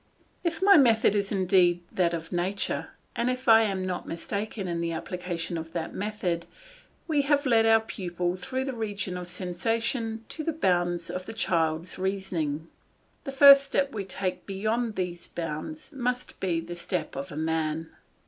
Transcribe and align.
If 0.43 0.63
my 0.63 0.77
method 0.77 1.13
is 1.15 1.31
indeed 1.31 1.81
that 1.91 2.15
of 2.15 2.31
nature, 2.31 2.89
and 3.15 3.29
if 3.29 3.47
I 3.47 3.61
am 3.65 3.83
not 3.83 4.07
mistaken 4.07 4.67
in 4.67 4.81
the 4.81 4.93
application 4.93 5.59
of 5.59 5.73
that 5.73 5.93
method, 5.93 6.47
we 7.07 7.21
have 7.21 7.45
led 7.45 7.67
our 7.67 7.81
pupil 7.81 8.35
through 8.35 8.65
the 8.65 8.73
region 8.73 9.15
of 9.15 9.27
sensation 9.27 10.25
to 10.29 10.43
the 10.43 10.53
bounds 10.53 11.11
of 11.11 11.27
the 11.27 11.33
child's 11.33 11.99
reasoning; 11.99 12.67
the 13.25 13.31
first 13.31 13.63
step 13.63 13.91
we 13.93 14.03
take 14.03 14.47
beyond 14.47 14.95
these 14.95 15.27
bounds 15.27 15.91
must 15.93 16.39
be 16.39 16.59
the 16.61 16.75
step 16.75 17.15
of 17.15 17.31
a 17.31 17.37
man. 17.37 17.91